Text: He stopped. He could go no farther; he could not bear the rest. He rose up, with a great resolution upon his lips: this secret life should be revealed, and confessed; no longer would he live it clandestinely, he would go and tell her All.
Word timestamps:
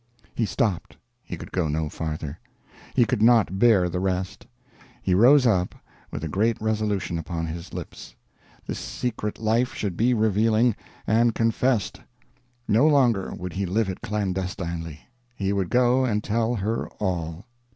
He 0.33 0.47
stopped. 0.47 0.97
He 1.21 1.37
could 1.37 1.51
go 1.51 1.67
no 1.67 1.87
farther; 1.87 2.39
he 2.95 3.05
could 3.05 3.21
not 3.21 3.59
bear 3.59 3.87
the 3.87 3.99
rest. 3.99 4.47
He 4.99 5.13
rose 5.13 5.45
up, 5.45 5.75
with 6.09 6.23
a 6.23 6.27
great 6.27 6.59
resolution 6.59 7.19
upon 7.19 7.45
his 7.45 7.71
lips: 7.71 8.15
this 8.65 8.79
secret 8.79 9.37
life 9.37 9.75
should 9.75 9.95
be 9.95 10.15
revealed, 10.15 10.73
and 11.05 11.35
confessed; 11.35 12.01
no 12.67 12.87
longer 12.87 13.35
would 13.37 13.53
he 13.53 13.67
live 13.67 13.89
it 13.89 14.01
clandestinely, 14.01 15.01
he 15.35 15.53
would 15.53 15.69
go 15.69 16.03
and 16.03 16.23
tell 16.23 16.55
her 16.55 16.87
All. 16.99 17.45